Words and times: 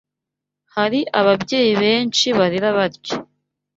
Hari 0.75 0.99
ababyeyi 1.19 1.73
benshi 1.83 2.25
barera 2.37 2.69
batyo 2.77 3.17